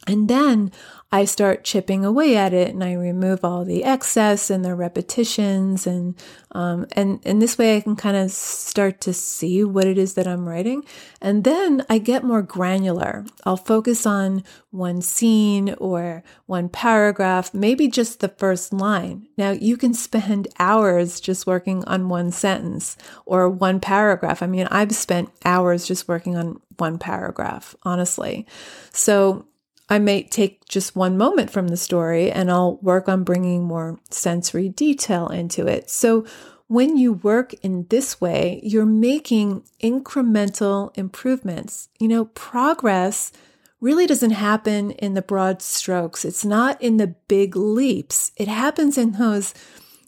And 0.08 0.30
then 0.30 0.72
I 1.12 1.26
start 1.26 1.64
chipping 1.64 2.04
away 2.04 2.36
at 2.36 2.54
it 2.54 2.72
and 2.72 2.84
I 2.84 2.94
remove 2.94 3.46
all 3.46 3.64
the 3.64 3.86
excess 3.86 4.50
and 4.50 4.66
the 4.66 4.76
repetitions 4.76 5.88
and 5.88 6.16
um, 6.52 6.88
and 6.92 7.22
and 7.24 7.42
this 7.42 7.58
way 7.58 7.78
I 7.78 7.82
can 7.82 7.96
kind 7.96 8.18
of 8.18 8.32
start 8.32 9.00
to 9.02 9.14
see 9.14 9.64
what 9.64 9.86
it 9.86 9.98
is 9.98 10.16
that 10.16 10.28
I'm 10.28 10.48
writing. 10.48 10.84
And 11.22 11.44
then 11.44 11.86
I 11.90 12.00
get 12.00 12.24
more 12.24 12.42
granular. 12.42 13.26
I'll 13.46 13.56
focus 13.56 14.06
on 14.06 14.44
one 14.72 15.02
scene 15.02 15.76
or 15.78 16.24
one 16.48 16.70
paragraph, 16.70 17.54
maybe 17.54 17.88
just 17.88 18.20
the 18.20 18.30
first 18.30 18.74
line. 18.74 19.28
Now 19.38 19.52
you 19.52 19.78
can 19.78 19.94
spend 19.94 20.50
hours 20.60 21.22
just 21.22 21.48
working 21.48 21.86
on 21.86 22.10
one 22.10 22.32
sentence 22.32 22.98
or 23.26 23.50
one 23.50 23.80
paragraph. 23.80 24.44
I 24.44 24.48
mean, 24.48 24.68
I've 24.70 24.94
spent 24.94 25.30
hours 25.46 25.88
just 25.88 26.08
working 26.08 26.36
on 26.36 26.60
one 26.78 26.98
paragraph, 26.98 27.74
honestly. 27.84 28.46
So 28.92 29.46
I 29.90 30.00
may 30.00 30.24
take 30.24 30.66
just 30.66 30.96
one 30.96 31.18
moment 31.18 31.52
from 31.52 31.68
the 31.68 31.78
story 31.78 32.32
and 32.32 32.50
I'll 32.50 32.78
work 32.78 33.08
on 33.08 33.24
bringing 33.24 33.64
more 33.64 34.00
sensory 34.10 34.70
detail 34.70 35.28
into 35.28 35.68
it. 35.68 35.90
So 35.90 36.26
when 36.68 36.98
you 36.98 37.14
work 37.14 37.54
in 37.56 37.86
this 37.90 38.20
way, 38.20 38.60
you're 38.64 38.86
making 38.86 39.64
incremental 39.82 40.98
improvements. 40.98 41.90
You 42.00 42.08
know, 42.08 42.26
progress 42.26 43.32
really 43.80 44.08
doesn't 44.08 44.32
happen 44.32 44.92
in 44.92 45.14
the 45.14 45.22
broad 45.22 45.62
strokes. 45.62 46.26
It's 46.26 46.44
not 46.44 46.82
in 46.82 46.98
the 46.98 47.16
big 47.28 47.56
leaps. 47.56 48.32
It 48.38 48.48
happens 48.48 48.98
in 48.98 49.12
those 49.12 49.54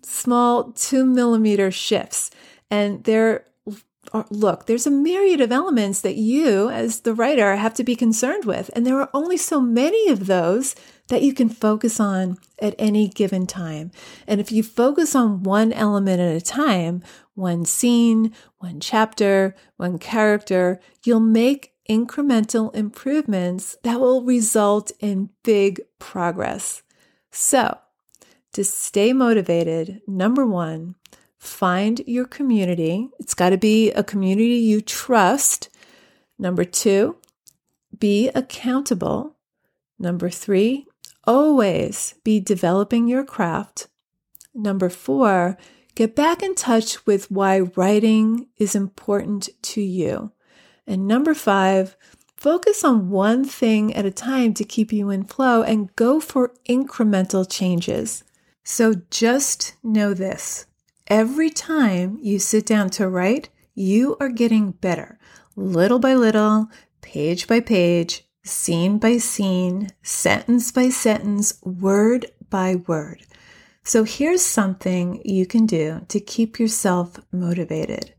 small 0.02 0.72
two 0.72 1.06
millimeter 1.06 1.70
shifts. 1.70 2.32
And 2.72 3.04
they're 3.04 3.46
look, 4.30 4.66
there's 4.66 4.88
a 4.88 4.92
myriad 4.92 5.42
of 5.42 5.52
elements 5.52 6.02
that 6.02 6.16
you, 6.16 6.70
as 6.70 7.02
the 7.02 7.14
writer, 7.14 7.56
have 7.56 7.74
to 7.76 7.84
be 7.84 7.96
concerned 7.96 8.46
with. 8.46 8.70
And 8.74 8.86
there 8.86 9.00
are 9.00 9.10
only 9.14 9.38
so 9.38 9.60
many 9.60 10.10
of 10.10 10.28
those 10.28 10.76
that 11.08 11.22
you 11.22 11.34
can 11.34 11.50
focus 11.50 12.00
on 12.00 12.38
at 12.62 12.76
any 12.78 13.08
given 13.08 13.48
time. 13.48 13.92
And 14.28 14.42
if 14.42 14.52
you 14.52 14.64
focus 14.64 15.16
on 15.16 15.44
one 15.44 15.72
element 15.74 16.20
at 16.20 16.36
a 16.36 16.42
time, 16.42 17.04
one 17.34 17.66
scene, 17.66 18.34
one 18.58 18.80
chapter, 18.80 19.56
one 19.78 20.00
character, 20.00 20.80
you'll 21.04 21.20
make 21.20 21.74
incremental 21.90 22.76
improvements 22.76 23.78
that 23.84 24.00
will 24.00 24.24
result 24.24 24.92
in 25.00 25.30
big 25.44 25.82
progress. 26.00 26.82
So, 27.32 27.78
to 28.54 28.64
stay 28.64 29.14
motivated, 29.14 30.02
number 30.08 30.46
one, 30.46 30.96
Find 31.38 32.02
your 32.08 32.26
community. 32.26 33.10
It's 33.20 33.34
got 33.34 33.50
to 33.50 33.58
be 33.58 33.92
a 33.92 34.04
community 34.04 34.56
you 34.56 34.82
trust. 34.82 35.70
Number 36.40 36.64
two, 36.64 37.18
be 37.98 38.30
accountable. 38.30 39.36
Number 40.00 40.30
three, 40.30 40.88
always 41.24 42.16
be 42.24 42.40
developing 42.40 43.08
your 43.08 43.24
craft. 43.24 43.88
Number 44.54 44.90
four, 44.90 45.58
get 45.96 46.16
back 46.16 46.42
in 46.42 46.56
touch 46.56 47.06
with 47.06 47.30
why 47.30 47.60
writing 47.60 48.48
is 48.58 48.76
important 48.76 49.50
to 49.64 49.82
you. 49.82 50.32
And 50.86 51.08
number 51.08 51.34
five, 51.34 51.96
focus 52.38 52.84
on 52.84 53.10
one 53.10 53.44
thing 53.44 53.94
at 53.94 54.06
a 54.06 54.12
time 54.12 54.54
to 54.56 54.64
keep 54.64 54.94
you 54.94 55.10
in 55.10 55.24
flow 55.26 55.62
and 55.64 55.96
go 55.96 56.20
for 56.20 56.54
incremental 56.68 57.50
changes. 57.50 58.24
So 58.64 58.96
just 59.10 59.76
know 59.84 60.14
this 60.14 60.66
Every 61.10 61.50
time 61.50 62.20
you 62.22 62.38
sit 62.38 62.66
down 62.66 62.90
to 62.92 63.08
write, 63.08 63.48
you 63.74 64.18
are 64.20 64.28
getting 64.28 64.72
better, 64.72 65.18
little 65.56 66.00
by 66.00 66.16
little, 66.16 66.68
page 67.00 67.48
by 67.48 67.62
page, 67.62 68.28
scene 68.44 68.98
by 68.98 69.18
scene, 69.18 69.90
sentence 70.02 70.70
by 70.74 70.90
sentence, 70.90 71.62
word 71.64 72.26
by 72.50 72.76
word. 72.76 73.26
So 73.84 74.04
here's 74.04 74.42
something 74.42 75.22
you 75.24 75.46
can 75.46 75.66
do 75.66 76.02
to 76.10 76.20
keep 76.20 76.60
yourself 76.60 77.18
motivated. 77.32 78.14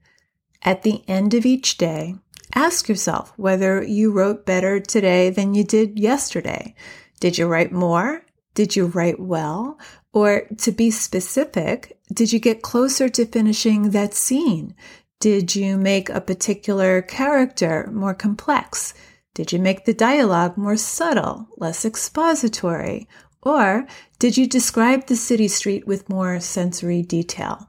At 0.62 0.82
the 0.82 1.04
end 1.06 1.34
of 1.34 1.44
each 1.44 1.76
day, 1.76 2.14
ask 2.54 2.88
yourself 2.88 3.34
whether 3.36 3.82
you 3.82 4.12
wrote 4.12 4.46
better 4.46 4.80
today 4.80 5.28
than 5.28 5.54
you 5.54 5.62
did 5.62 5.98
yesterday. 5.98 6.74
Did 7.20 7.36
you 7.36 7.48
write 7.48 7.70
more? 7.70 8.24
Did 8.54 8.76
you 8.76 8.86
write 8.86 9.20
well? 9.20 9.78
Or 10.14 10.46
to 10.56 10.72
be 10.72 10.90
specific, 10.90 11.97
did 12.12 12.32
you 12.32 12.38
get 12.38 12.62
closer 12.62 13.08
to 13.08 13.26
finishing 13.26 13.90
that 13.90 14.14
scene? 14.14 14.74
Did 15.20 15.56
you 15.56 15.76
make 15.76 16.08
a 16.08 16.20
particular 16.20 17.02
character 17.02 17.88
more 17.92 18.14
complex? 18.14 18.94
Did 19.34 19.52
you 19.52 19.58
make 19.58 19.84
the 19.84 19.94
dialogue 19.94 20.56
more 20.56 20.76
subtle, 20.76 21.48
less 21.56 21.84
expository? 21.84 23.08
Or 23.42 23.86
did 24.18 24.36
you 24.36 24.46
describe 24.46 25.06
the 25.06 25.16
city 25.16 25.48
street 25.48 25.86
with 25.86 26.08
more 26.08 26.40
sensory 26.40 27.02
detail? 27.02 27.68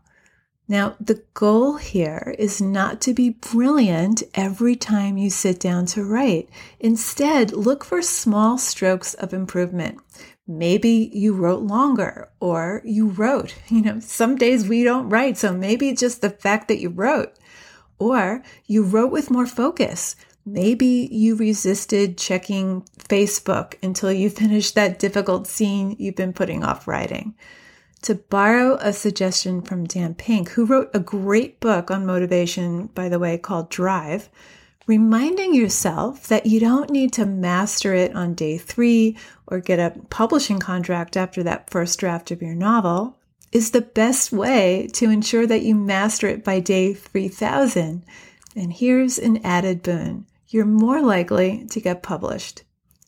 Now, 0.67 0.95
the 0.99 1.23
goal 1.33 1.77
here 1.77 2.35
is 2.37 2.61
not 2.61 3.01
to 3.01 3.13
be 3.13 3.31
brilliant 3.31 4.21
every 4.35 4.75
time 4.75 5.17
you 5.17 5.31
sit 5.31 5.59
down 5.59 5.87
to 5.87 6.03
write. 6.03 6.47
Instead, 6.79 7.53
look 7.53 7.83
for 7.83 8.03
small 8.03 8.59
strokes 8.59 9.15
of 9.15 9.33
improvement. 9.33 9.97
Maybe 10.49 11.11
you 11.13 11.33
wrote 11.33 11.61
longer 11.61 12.27
or 12.39 12.81
you 12.83 13.09
wrote. 13.09 13.53
You 13.69 13.83
know, 13.83 13.99
some 13.99 14.35
days 14.35 14.67
we 14.67 14.83
don't 14.83 15.07
write, 15.07 15.37
so 15.37 15.53
maybe 15.53 15.93
just 15.93 16.21
the 16.21 16.31
fact 16.31 16.67
that 16.69 16.79
you 16.79 16.89
wrote. 16.89 17.33
Or 17.99 18.41
you 18.65 18.83
wrote 18.83 19.11
with 19.11 19.29
more 19.29 19.45
focus. 19.45 20.15
Maybe 20.47 21.07
you 21.11 21.35
resisted 21.35 22.17
checking 22.17 22.81
Facebook 22.97 23.75
until 23.83 24.11
you 24.11 24.29
finished 24.41 24.73
that 24.73 24.97
difficult 24.97 25.45
scene 25.45 25.95
you've 25.99 26.15
been 26.15 26.33
putting 26.33 26.63
off 26.63 26.87
writing 26.87 27.35
to 28.01 28.15
borrow 28.15 28.75
a 28.75 28.93
suggestion 28.93 29.61
from 29.61 29.85
Dan 29.85 30.15
Pink, 30.15 30.49
who 30.49 30.65
wrote 30.65 30.89
a 30.93 30.99
great 30.99 31.59
book 31.59 31.91
on 31.91 32.05
motivation, 32.05 32.87
by 32.87 33.09
the 33.09 33.19
way, 33.19 33.37
called 33.37 33.69
Drive, 33.69 34.29
reminding 34.89 35.53
yourself 35.53 36.25
that 36.29 36.47
you 36.47 36.59
don't 36.59 36.89
need 36.89 37.13
to 37.13 37.23
master 37.23 37.93
it 37.93 38.15
on 38.15 38.33
day 38.33 38.57
three 38.57 39.15
or 39.45 39.59
get 39.59 39.77
a 39.77 39.95
publishing 40.09 40.57
contract 40.57 41.15
after 41.15 41.43
that 41.43 41.69
first 41.69 41.99
draft 41.99 42.31
of 42.31 42.41
your 42.41 42.55
novel 42.55 43.15
is 43.51 43.69
the 43.69 43.81
best 43.81 44.31
way 44.31 44.89
to 44.91 45.11
ensure 45.11 45.45
that 45.45 45.61
you 45.61 45.75
master 45.75 46.25
it 46.25 46.43
by 46.43 46.59
day 46.59 46.91
3000. 46.91 48.03
And 48.55 48.73
here's 48.73 49.19
an 49.19 49.45
added 49.45 49.83
boon 49.83 50.25
you're 50.47 50.65
more 50.65 51.03
likely 51.03 51.67
to 51.67 51.79
get 51.79 52.01
published. 52.01 52.63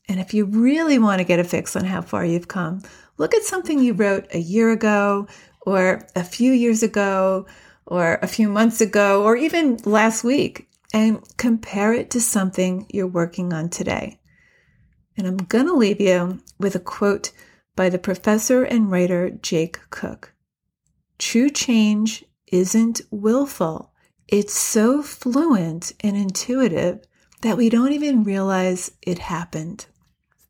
And 0.08 0.20
if 0.20 0.36
you 0.36 0.46
really 0.46 1.00
want 1.00 1.18
to 1.18 1.26
get 1.26 1.40
a 1.40 1.44
fix 1.44 1.76
on 1.76 1.86
how 1.86 2.04
far 2.04 2.24
you've 2.24 2.48
come, 2.48 2.84
look 3.18 3.34
at 3.34 3.42
something 3.42 3.80
you 3.80 3.94
wrote 3.94 4.28
a 4.36 4.38
year 4.38 4.70
ago 4.70 5.28
or 5.62 6.08
a 6.16 6.24
few 6.24 6.52
years 6.52 6.84
ago 6.84 7.48
or 7.88 8.20
a 8.22 8.28
few 8.28 8.50
months 8.50 8.82
ago 8.82 9.24
or 9.24 9.36
even 9.36 9.78
last 9.84 10.24
week 10.24 10.68
and 10.94 11.22
compare 11.38 11.94
it 11.94 12.10
to 12.12 12.22
something 12.22 12.86
you're 12.90 13.08
working 13.08 13.54
on 13.54 13.70
today. 13.70 14.20
And 15.18 15.28
I'm 15.28 15.38
going 15.38 15.68
to 15.68 15.74
leave 15.74 16.02
you 16.02 16.40
with 16.60 16.76
a 16.76 16.80
quote 16.80 17.32
by 17.76 17.90
the 17.90 18.00
professor 18.00 18.64
and 18.64 18.92
writer 18.92 19.30
Jake 19.30 19.80
Cook. 19.90 20.34
True 21.18 21.50
change 21.50 22.26
isn't 22.52 23.02
willful. 23.12 23.92
It's 24.28 24.54
so 24.54 25.02
fluent 25.02 25.94
and 26.02 26.16
intuitive 26.16 27.02
that 27.42 27.58
we 27.58 27.70
don't 27.70 27.92
even 27.92 28.24
realize 28.24 28.92
it 29.02 29.20
happened. 29.20 29.86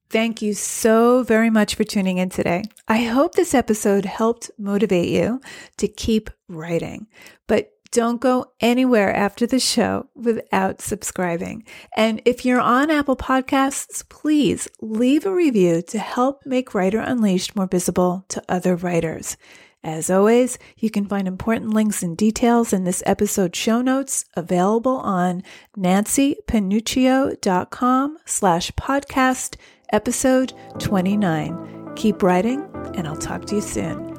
Thank 0.09 0.41
you 0.41 0.53
so 0.53 1.23
very 1.23 1.49
much 1.49 1.75
for 1.75 1.85
tuning 1.85 2.17
in 2.17 2.29
today. 2.29 2.63
I 2.87 3.03
hope 3.03 3.35
this 3.35 3.53
episode 3.53 4.03
helped 4.03 4.51
motivate 4.57 5.07
you 5.07 5.39
to 5.77 5.87
keep 5.87 6.29
writing, 6.49 7.07
but 7.47 7.71
don't 7.91 8.21
go 8.21 8.51
anywhere 8.59 9.13
after 9.13 9.45
the 9.45 9.59
show 9.59 10.07
without 10.15 10.81
subscribing. 10.81 11.63
And 11.95 12.21
if 12.25 12.45
you're 12.45 12.61
on 12.61 12.89
Apple 12.89 13.17
Podcasts, 13.17 14.07
please 14.07 14.67
leave 14.81 15.25
a 15.25 15.33
review 15.33 15.81
to 15.83 15.99
help 15.99 16.45
make 16.45 16.73
Writer 16.73 16.99
Unleashed 16.99 17.55
more 17.55 17.67
visible 17.67 18.25
to 18.29 18.41
other 18.47 18.75
writers. 18.75 19.37
As 19.83 20.11
always, 20.11 20.59
you 20.77 20.91
can 20.91 21.07
find 21.07 21.27
important 21.27 21.73
links 21.73 22.03
and 22.03 22.15
details 22.15 22.71
in 22.71 22.83
this 22.83 23.01
episode 23.05 23.55
show 23.55 23.81
notes 23.81 24.25
available 24.35 24.97
on 24.97 25.41
nancypanuccio.com 25.75 28.17
slash 28.25 28.71
podcast 28.73 29.55
episode 29.91 30.53
29. 30.79 31.93
Keep 31.95 32.21
writing, 32.23 32.65
and 32.95 33.07
I'll 33.07 33.17
talk 33.17 33.45
to 33.45 33.55
you 33.55 33.61
soon. 33.61 34.10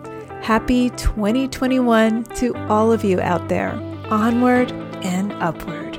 Happy 0.43 0.91
2021 0.91 2.25
to 2.25 2.53
all 2.69 2.91
of 2.91 3.05
you 3.05 3.21
out 3.21 3.49
there. 3.49 3.71
Onward 4.11 4.73
and 5.05 5.33
upward. 5.35 5.92